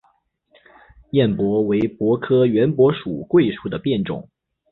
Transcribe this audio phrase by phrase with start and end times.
[1.11, 4.27] 偃柏为柏科圆柏属桧树的变种。